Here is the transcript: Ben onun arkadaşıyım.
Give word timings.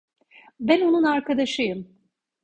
Ben 0.59 0.81
onun 0.81 1.03
arkadaşıyım. 1.03 1.95